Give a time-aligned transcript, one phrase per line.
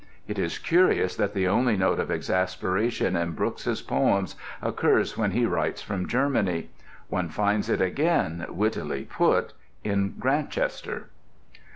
[0.27, 5.45] (It is curious that the only note of exasperation in Brooke's poems occurs when he
[5.45, 6.71] writes from Germany.
[7.09, 9.53] One finds it again, wittily put,
[9.83, 11.09] in Grantchester.)